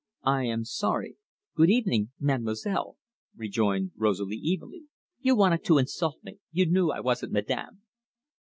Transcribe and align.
"I 0.25 0.45
am 0.45 0.63
sorry. 0.65 1.17
Good 1.53 1.69
evening, 1.69 2.09
Mademoiselle," 2.19 2.97
rejoined 3.35 3.91
Rosalie 3.95 4.35
evenly. 4.37 4.85
"You 5.19 5.35
wanted 5.35 5.63
to 5.65 5.77
insult 5.77 6.23
me. 6.23 6.39
You 6.51 6.65
knew 6.65 6.89
I 6.89 7.01
wasn't 7.01 7.33
Madame." 7.33 7.83